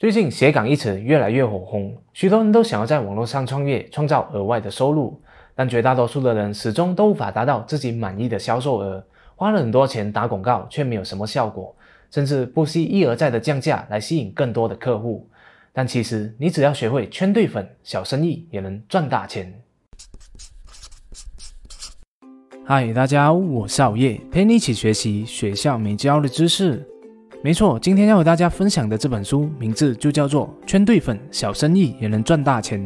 [0.00, 5.20] 最近斜杠一词越来越火红，许多人都想要在网络上创业，创造额外的收入，
[5.54, 9.04] 但绝大多数的人始终都无法达到自己满意的销售额，
[9.36, 11.76] 花了很多钱打广告却没有什么效果，
[12.10, 15.28] 甚至不惜一而再的降价来吸引更多的客户。
[15.70, 19.52] 但其实你只要学会圈对粉，小生意也能赚大钱。
[22.64, 26.89] 嗨，大家好，我是熬夜，陪你一起学习学校没教的知识。
[27.42, 32.78] 没错，今天要和大家分享的这本书名字就叫做《圈对粉，小生意也能赚大钱》。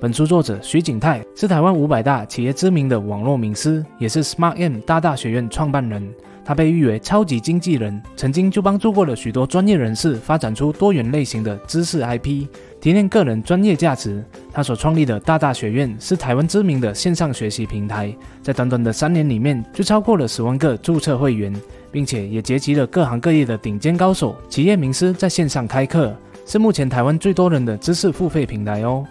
[0.00, 6.12] 本书作者徐景泰是台湾五百大企业知名的网络名师，也是 Smart M 大大学院创办人。
[6.44, 12.48] 他被誉为超级经纪人，曾经就帮助过了许多专业人士发展出多元类型的知识 IP，
[12.80, 14.24] 提炼个人专业价值。
[14.52, 18.12] 他所创立的大大学院是台湾知名的线上学习平台，
[18.42, 21.54] 在短短的三年里面就超过了十万个注册会员。
[21.92, 26.12] 并且也结集了各行各业的顶尖高手、企业名师在线上开课，
[26.46, 29.06] 是目前台湾最多人的知识付费平台哦。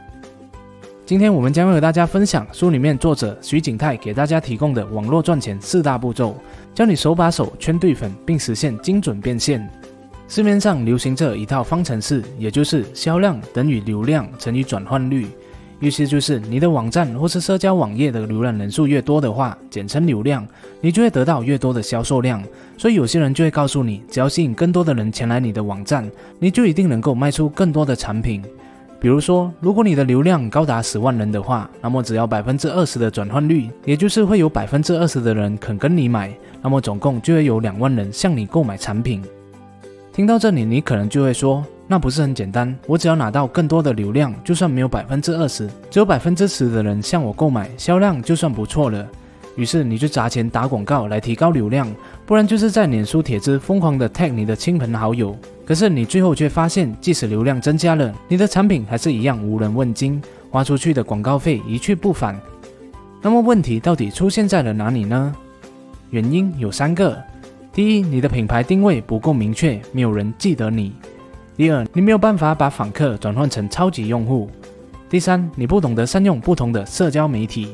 [1.06, 6.36] 今天我们将会和大家分享书里面作者徐景泰给大家提供的网络赚钱四大步骤，
[6.74, 9.70] 教你手把手圈对粉，并实现精准变现。
[10.28, 15.28] 市面上流行这一套方程式，也就是销量等于流量乘以转换率。
[15.82, 20.48] 意思就是你的网站或是社交网页的浏览人数越多的话，简称流量，
[20.80, 22.42] 你就会得到越多的销售量。
[22.78, 28.44] 所以有些人就会告诉你，只要吸引更多的人前来你的网站，你就一定能够卖出更多的产品。
[29.00, 39.24] 比如说，如果你的流量高达十万人的话，那么只要百分之二十的转换率，也就是会有百分之二十的人肯跟你买，那么总共就会有两万人向你购买产品。
[40.14, 41.66] 听到这里，你可能就会说。
[41.92, 42.74] 那不是很简单？
[42.88, 49.06] 我只要拿到更多的流量，就算没有百分之二十，只有百分之十的人向我购买，销量就算不错了。
[49.58, 51.94] 于是你就砸钱打广告来提高流量，
[52.26, 55.36] 不然就是在脸书帖子疯狂的 tag 你的亲朋好友。
[55.66, 62.40] 可是你最后却发现，即使流量增加了，你的产品还是一样无人问津，花出去的广告费一去不返。
[63.22, 65.36] 那么问题到底出现在了哪里呢？
[66.12, 67.22] 原因有三个：
[67.74, 70.94] 第一，你的品牌定位不够明确，没有人记得你。
[71.62, 74.50] 第二，你没有办法把访客转换成超级用户；
[75.08, 77.68] 第三，你不懂得善用不同的社交媒体。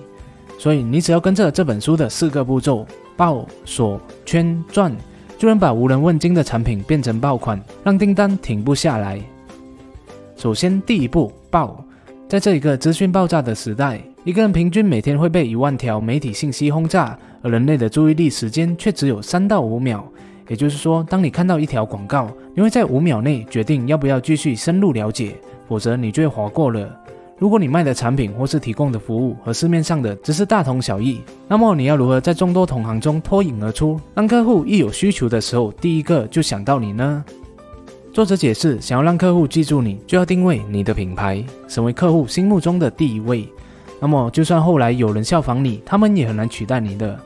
[0.59, 4.93] 所以，你只要跟着这本书的四个步骤——爆、锁、圈、转，
[5.37, 9.21] 就能把无人问津的产品变成爆款，让订单停不下来。
[10.35, 11.81] 首先，第一步，爆。
[12.27, 20.05] 在这一个资讯爆炸的时代，一个人平均每天会被一万条媒体信息轰炸，而人类的注意力时间却只有三到五秒。
[20.47, 25.35] 也就是说，当你看到一条广告，你会在五秒内决定要不要继续深入了解，
[25.67, 26.89] 否则你就会划过了。
[27.37, 37.23] 如果你卖的产品或是提供的服务和市面上的只是大同小异，那么你要如何在众多同行中脱颖而出，让客户一有需求的时候第一个就想到你呢？
[38.11, 43.47] 作者解释，想要让客户记住你，就要定位你的品牌，成为客户心目中的第一位。
[43.99, 47.19] 那么，就算后来有人效仿你，他们也很难取代你的。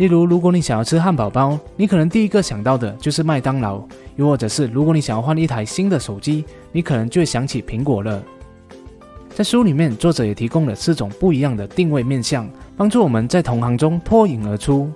[0.00, 8.22] 例如，如果你想要吃汉堡包，你可能第一个想到的就是麦当劳；又或者是，如果你想要换一台新的手机，你可能就会想起苹果了。
[9.28, 14.90] 在书里面，作者也提供了四种不一样的定位面向，帮助我们在同行中脱颖而出。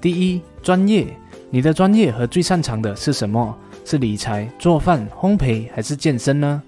[0.00, 1.04] 第一，专业，
[1.50, 3.52] 你的专业和最擅长的是什么？
[3.84, 6.62] 是理财、做饭、烘焙，还是健身呢？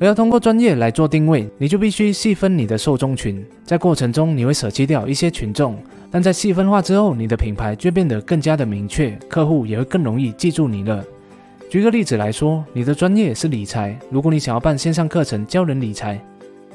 [0.00, 5.76] 而要通过专业来做定位，你就必须细分你的受众群，在过程中你会舍弃掉一些群众，
[6.10, 11.04] 但在细分化之后，你的品牌就变得更加的明确，客户也会更容易记住你了。
[11.68, 16.18] 举个例子来说，你的专业是理财，如果你想要办线上课程教人理财，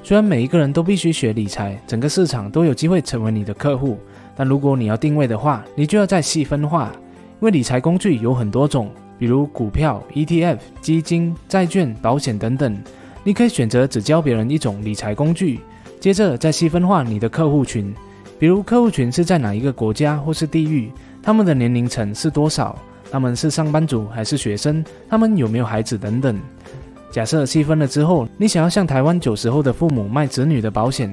[0.03, 3.97] 虽然每一个人都必须学理财，整个市场都有机会成为你的客户，
[4.35, 12.77] 但如果你要定位的话，你就要再细分化，因为理财工具有很多种，比如股票、ETF、基金、债券、保险等等。
[13.25, 15.59] 你可以选择只教别人一种理财工具，
[15.99, 17.91] 接着再细分化你的客户群，
[18.37, 20.91] 比如客户群是在哪一个国家或是地域，
[21.23, 22.77] 他们的年龄层是多少，
[23.09, 26.39] 他们是上班族还是学生，他们有没有孩子等等。
[27.09, 31.11] 假设细分了之后，你想要向台湾九十后的父母卖子女的保险，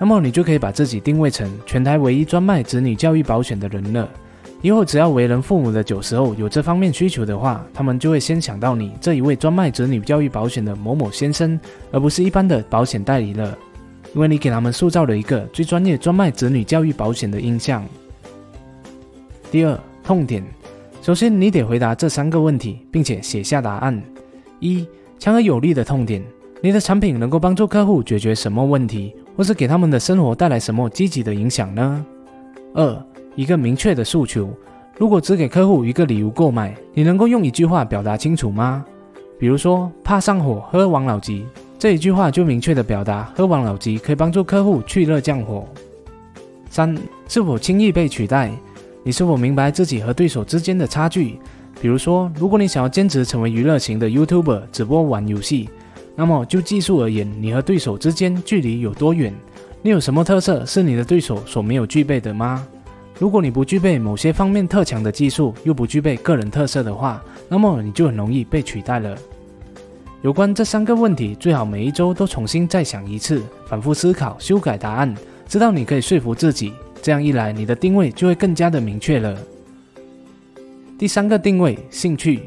[0.00, 4.08] 那么你就可以把自己定位成全台唯一专卖子女教育保险的人了。
[4.64, 11.60] 以后只要为人父母的九十后有这方面需求的话，他们就会先想到你这一位专卖子女教育保险的某某先生，
[11.92, 13.54] 而不是一般的保险代理了，
[14.14, 17.84] 因为你给他们塑造了一个最专业专卖子女教育保险的印象。
[19.50, 20.42] 第二，痛点，
[21.02, 24.02] 首先你得回答这三个问题，并且写下答案。
[24.60, 24.86] 一，
[25.18, 26.24] 强而有力的痛点，
[26.62, 32.06] 你的产品能够帮助客户解决什么问题，或是给他们的生活带来什么积极的影响呢？
[32.72, 33.06] 二。
[33.36, 34.48] 一个明确的诉求，
[34.96, 38.84] 如果只给客户一个理由购买，你能够用一句话表达清楚吗？
[39.38, 41.44] 比如说怕上火喝王老吉，
[41.78, 45.66] 这一句话就明确的表达喝王老吉可以帮助客户去热降火。
[46.70, 46.96] 三，
[47.28, 48.50] 是否轻易被取代？
[49.02, 51.38] 你是否明白自己和对手之间的差距？
[51.80, 55.68] 比如说，如果你想要兼职成为娱乐型的 YouTuber，直播玩游戏，
[56.14, 59.34] 那么就技术而言，你和对手之间距离有多远？
[59.82, 62.66] 你有什么特色是你的对手所没有具备的吗？
[63.18, 69.16] 如果你不具备某些方面特强的技术，又不具备个人特色的话，那么你就很容易被取代了。
[70.22, 75.14] 有关这三个问题，最好每一周都重新再想一次，反复思考，修改答案，
[75.46, 76.72] 直到你可以说服自己。
[77.00, 79.38] 这样一来，你的定位就会更加的明确了。
[80.98, 82.40] 第三个定位，兴趣，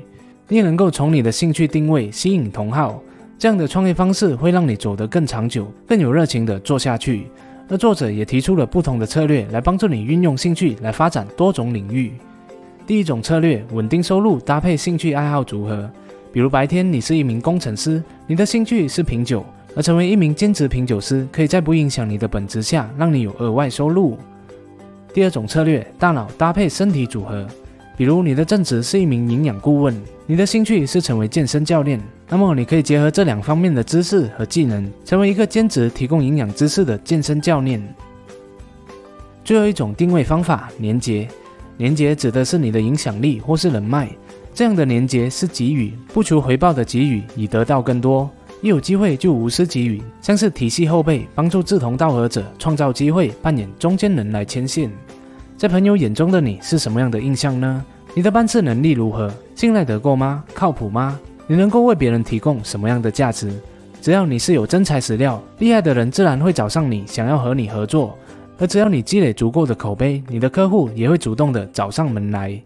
[0.47, 3.01] 你也能够从你的兴趣定位吸引同好，
[3.37, 7.27] 这样的创业方式会让你走得更长久，更有热情的做下去。
[7.69, 12.13] 而作者也提出了不同的策略来帮助你运用兴趣来发展多种领域。
[12.85, 15.89] 第一种策略，稳定收入搭配兴趣爱好组合。
[16.31, 19.43] 比如白天你是一名工程师，你的兴趣是品酒，
[19.75, 24.17] 而成为一名兼职品酒师，可以在不影响你的本职下，让你有额外收入。
[25.13, 27.45] 第二种策略，大脑搭配身体组合。
[27.97, 29.93] 比如你的正职是一名营养顾问，
[30.25, 37.81] 你的兴趣是成为健身教练，那么你可以结合这两方面的知识和技能，成为一个兼职提供营养知识的健身教练。
[39.45, 41.27] 最后一种定位方法，连结。
[41.77, 44.09] 连结指的是你的影响力或是人脉，
[44.53, 48.29] 这样的连结是给予，不求回报的给予，以得到更多。
[48.61, 54.91] 一有机会就无私给予，像是体系后辈，帮助志同道合者创造机会，扮演中间人来牵线。
[55.55, 57.85] 在朋友眼中的你是什么样的印象呢？
[58.15, 59.31] 你的办事能力如何？
[59.55, 60.43] 信赖得过吗？
[60.55, 61.19] 靠谱吗？
[61.47, 63.51] 你能够为别人提供什么样的价值？
[64.01, 68.17] 只要你是有真材实料，厉害的人自然会找上你，想要和你合作。
[68.59, 72.61] 而只要你积累足够的口碑，你的客户也会主动的找上门来。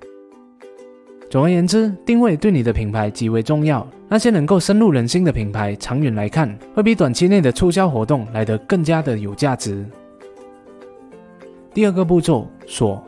[1.29, 3.87] 总而言之，定位对你的品牌极为重要。
[4.09, 9.85] 那些能够深入人心的品牌，长远来看，会比短期内的促销活动来得更加的有价值。
[11.73, 13.01] 第二个步骤，锁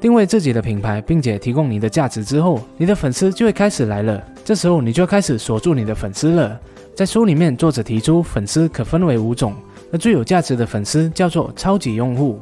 [0.00, 4.22] 定位自己的品牌，并且提供你的价值之后，你的粉丝就会开始来了。
[4.46, 6.56] 这时候你就要开始锁住你的粉丝了。
[6.94, 9.52] 在书里面，作者提出粉丝可分为五种，
[9.92, 12.38] 而最有价值的粉丝叫做超级用户。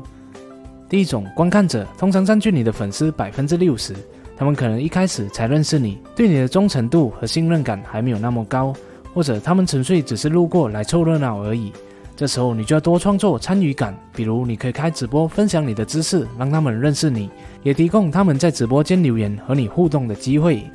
[0.86, 3.94] 第一种，观看者通常占据你的粉丝百分之六十，
[4.36, 8.74] 他们可能一开始才认识你，对你的忠诚度和信任感还没有那么高，
[9.14, 11.72] 或者他们纯粹只是路过来凑热闹而已。
[12.14, 17.30] 这时候你就要多创作参与感，比如你可以开直播分享你的知识，让他们认识你，
[17.62, 20.70] 也提供他们在直播间留言和你互动的机会。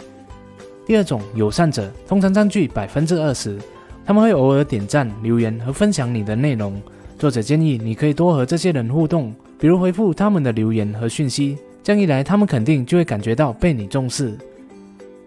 [0.89, 3.59] 第二种友善者通常占据百分之二十，
[4.03, 6.81] 他们会偶尔点赞、留言和分享你的内容。
[7.15, 14.35] 作者建议你可以多和这些人互动，比如回复他们的留言和讯息，这样一来他们肯定就会感觉到被你重视。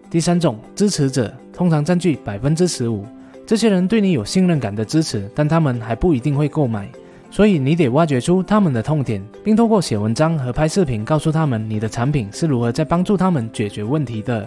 [0.09, 3.05] 第三种支持者通常占据百分之十五。
[3.47, 6.89] 这些人对你有信任感的支持，但他们还不一定会购买，
[7.31, 14.45] 所以你得挖掘出他们的痛点，并通过写文章和拍视频告诉他们你的产品是如何在帮助他们解决问题的。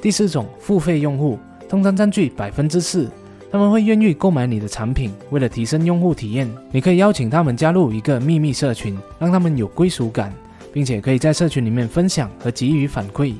[0.00, 1.38] 第四种付费用户
[1.68, 3.10] 通常占据百分之四，
[3.50, 5.12] 他们会愿意购买你的产品。
[5.30, 10.32] 为了提升用户体验，你可以邀请他们加入一个秘密社群，让他们有归属感，
[10.72, 13.34] 并且可以在社群里面分享和给予反馈。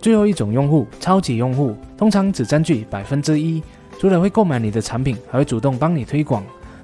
[0.00, 3.62] 最后一种用户，超级用户，通常只占据百分之一。
[4.00, 6.42] 除了会购买你的产品，还会主动帮你推广。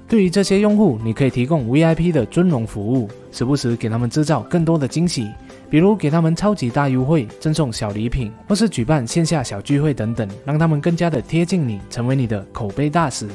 [0.09, 5.29] 对于这些用户，你可以提供 VIP 的尊荣服务，时不时给他们制造更多的惊喜，
[5.69, 13.27] 比如给他们超级大优惠、赠送小礼品，或是举办线下小聚会等等，让他们更加的贴近你，成为你的口碑大使。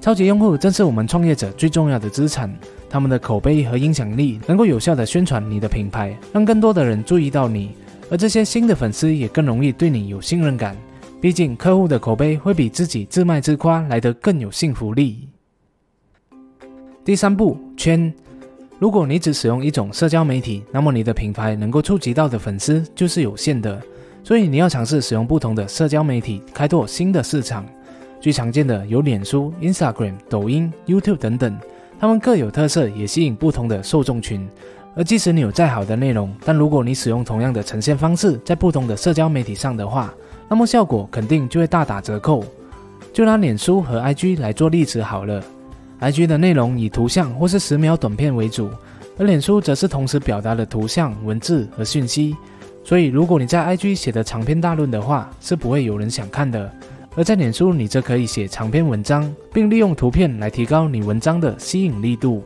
[0.00, 2.48] 超级用户正是我们创业者最重要的资产，
[2.88, 7.72] 他们的口碑和影响力能够有效的宣传你的品牌，让更多的人注意到你。
[8.08, 10.76] 而这些新的粉丝也更容易对你有信任感，
[11.20, 15.28] 毕竟客户的口碑会比自己自卖自夸来得更有信服力。
[17.04, 18.12] 第三步，圈。
[18.78, 23.82] 如果你只使用一种社交媒体，那么你的品牌能够触及到的粉丝就是有限的，
[24.22, 27.66] 所以你要尝试使用不同的社交媒体，开拓新的市场。
[28.20, 31.58] 最常见的有脸书、Instagram、抖音、YouTube 等等，
[31.98, 34.48] 它们各有特色，也吸引不同的受众群。
[34.94, 40.14] 而即使你有再好的内容，但如果你使用同样的呈现方式在不同的社交媒体上的话，
[40.48, 42.44] 那么效果肯定就会大打折扣。
[43.12, 45.42] 就拿脸书和 IG 来做例子好了
[46.02, 48.68] ，IG 的内容以图像或是十秒短片为主，
[49.16, 52.36] 而脸书则是同时表达了图像、文字和讯息。
[52.84, 56.68] 所以如果你在 IG 写的长篇大论的话，是不会有人想看的；
[57.14, 62.42] 而在脸书，你则可以写长篇文章，并利用图片来提高你文章的吸引力度。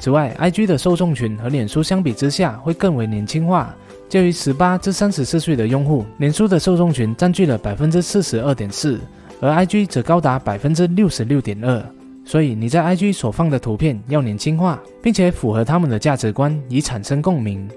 [0.00, 3.72] 此外，IG 的受众群和脸书相比之下会更为年轻化，
[4.08, 8.98] 介于十八至三十四岁的用户，脸书的受众群占据了百分之四十二点四，
[9.40, 11.84] 而 IG 则高达百分之六十六点二。
[12.30, 17.68] 所以你在 IG 所放的图片要年轻化，并且符合他们的价值观，以产生共鸣。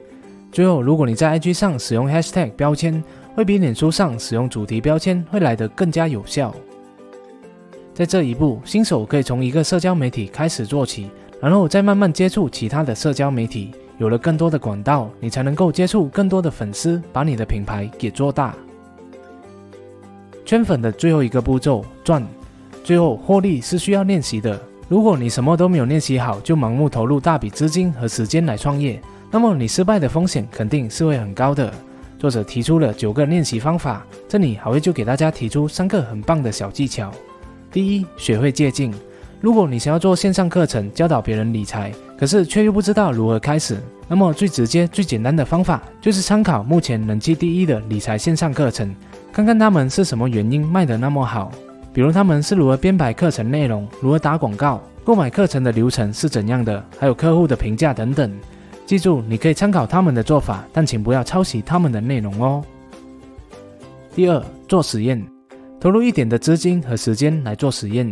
[0.52, 6.54] 最后，如果你在 IG 上使用 Hashtag 标签，会比脸书上使用主题标签会来得更加有效。
[7.96, 11.10] 在这一步，新手可以从一个社交媒体开始做起，
[11.42, 13.72] 然后再慢慢接触其他的社交媒体。
[13.98, 18.54] 有了更多的管道，你才能够接触更多的粉丝，把你的品牌给做大。
[20.46, 22.24] 圈粉的最后一个步骤赚，
[22.84, 24.60] 最后获利是需要练习的。
[24.90, 31.74] 如果你什么都没有练习好，就盲目投入大笔资金和时间来创业，那么你失败的风险肯定是会很高的。
[32.20, 37.12] 作者提出了九个练习方法，这里好会就给大家提出三个很棒的小技巧。
[37.72, 38.94] 第一，学会借镜。
[39.42, 48.96] 如果你想要做线上课程教导别人理财，可是却又不知道如何开始，那么最直接、最简单的方法就是参考目前人气第一的理财线上课程，
[49.34, 51.52] 看看他们是什么原因卖得那么好。
[51.94, 58.32] 比如他们是如何编排课程内容，如何打广告，购买课程的流程是怎样的，还有客户的评价等等。
[58.86, 62.64] 记住，你可以参考他们的做法，但请不要抄袭他们的内容哦。
[64.16, 65.24] 第二，做实验，
[65.80, 68.12] 投入一点的资金和时间来做实验。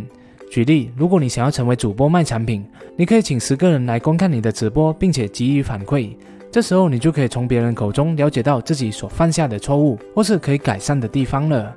[0.50, 2.64] 举例，如果你想要成为主播卖产品，
[2.96, 6.14] 你可以请十个人来观看你的直播，并且给予反馈。
[6.52, 11.74] 这时候，你就可以从别人口中了解到自己所犯下的错误，或是可以改善的地方了。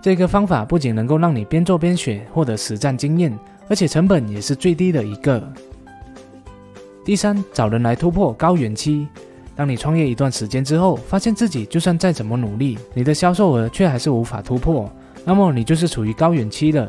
[0.00, 3.36] 这个方法不仅能够让你边做边学，获得实战经验，
[3.68, 5.42] 而且成本也是最低的一个。
[7.04, 9.08] 第三，找人来突破高原期。
[9.56, 14.88] 当你创业一段时间之后，发现自己就算再怎么努力，你的销售额却还是无法突破，
[15.24, 16.88] 那么你就是处于高原期了。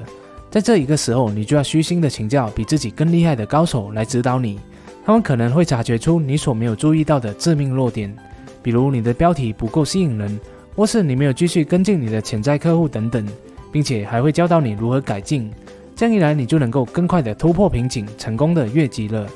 [0.51, 4.59] 在这一个时候，你就要虚心的请教比自己更厉害的高手来指导你。
[5.03, 8.15] 他们可能会察觉出你所没有注意到的致命弱点，
[8.61, 10.39] 比如你的标题不够吸引人，
[10.75, 13.25] 或是你没有继续跟进你的潜在客户等等，
[13.71, 15.51] 并且还会教导你如何改进。
[15.95, 19.27] 这样一来，你就能够更快的突破瓶颈，成功的越级了。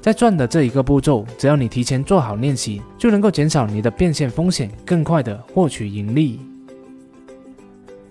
[0.00, 6.40] 在赚的这一个步骤，只要你提前做好练习，就能够减少你的变现风险，更快的获取盈利。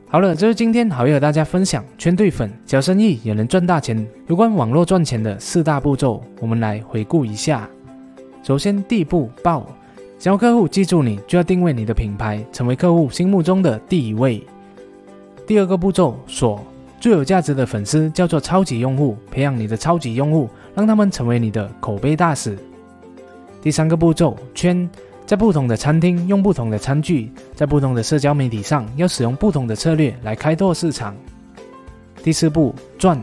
[0.07, 4.07] 好了，这是今天好业和大家分享圈对粉，小生意也能赚大钱。
[4.27, 7.67] 有关网络赚钱的四大步骤，我们来回顾一下。
[8.43, 9.67] 首先，第一步爆，
[10.19, 14.45] 想要客户记住你，就要定位你的品牌，成为客户心目中的第一位。
[15.47, 16.61] 第二个步骤锁，
[16.99, 22.59] 最有价值的粉丝叫做超级用户，培养你的超级用户，让他们成为你的口碑大使。
[23.61, 24.87] 第三个步骤圈。
[25.25, 31.15] 在不同的餐厅用不同的餐具，在不同的社交媒体上要使用不同的策略来开拓市场。
[32.23, 33.15] 第四步赚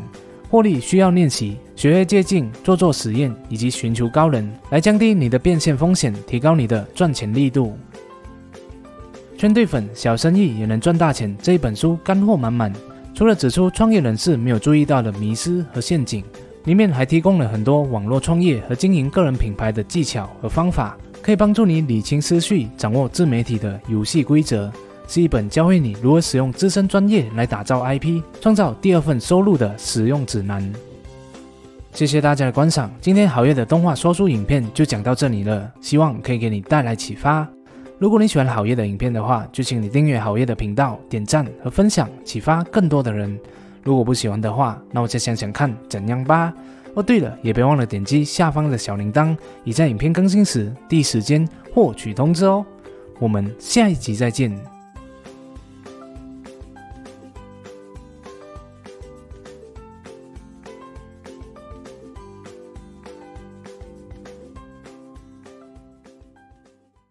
[0.48, 7.76] 获利需要练习，学会借镜，做做实验，以及寻求高人来降低你的变现风险，提高你的赚钱力度。
[9.36, 11.36] 圈对粉，小生意也能赚大钱。
[11.42, 12.72] 这一本书干货满满，
[13.12, 16.24] 除了指出创业人士没有注意到的迷失和陷阱，
[16.64, 20.96] 里面还提供了很多网络创业和经营个人品牌的技巧和方法。
[21.22, 24.72] 可以帮助你理清思绪，掌握自媒体的游戏规则，
[25.06, 30.72] 是一本教会你如何使用自身专业来打造 IP，创造第二份收入的使用指南。
[31.92, 37.48] 谢谢大家的观赏，今天好业的动画说书影片就讲到这里了，希望可以给你带来启发。
[37.98, 43.38] 如果你喜欢好业的影片的话，就请你订阅好业的频道，点赞和分享，启发更多的人。
[43.82, 46.52] 如果不喜欢的话，那我再想想看怎样吧。
[46.92, 49.34] 哦，对了，也别忘了点击下方的小铃铛，
[49.64, 52.62] 以在影片更新时第一时间获取通知哦。
[53.18, 54.75] 我们下一集再见。